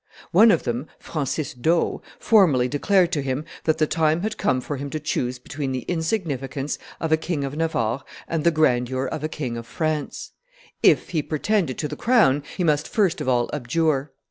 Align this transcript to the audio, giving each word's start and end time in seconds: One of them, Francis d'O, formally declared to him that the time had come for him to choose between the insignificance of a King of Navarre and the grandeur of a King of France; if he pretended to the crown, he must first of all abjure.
One 0.31 0.49
of 0.49 0.63
them, 0.63 0.87
Francis 0.97 1.53
d'O, 1.53 2.01
formally 2.17 2.67
declared 2.67 3.11
to 3.11 3.21
him 3.21 3.45
that 3.65 3.77
the 3.77 3.85
time 3.85 4.23
had 4.23 4.35
come 4.35 4.59
for 4.59 4.77
him 4.77 4.89
to 4.89 4.99
choose 4.99 5.37
between 5.37 5.73
the 5.73 5.83
insignificance 5.83 6.79
of 6.99 7.11
a 7.11 7.17
King 7.17 7.43
of 7.43 7.55
Navarre 7.55 8.03
and 8.27 8.43
the 8.43 8.49
grandeur 8.49 9.05
of 9.05 9.23
a 9.23 9.29
King 9.29 9.57
of 9.57 9.67
France; 9.67 10.31
if 10.81 11.09
he 11.09 11.21
pretended 11.21 11.77
to 11.77 11.87
the 11.87 11.95
crown, 11.95 12.41
he 12.57 12.63
must 12.63 12.87
first 12.87 13.21
of 13.21 13.29
all 13.29 13.47
abjure. 13.53 14.11